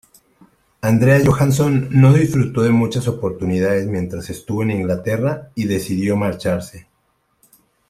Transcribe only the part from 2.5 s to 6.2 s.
de muchas oportunidades mientras estuvo en Inglaterra y decidió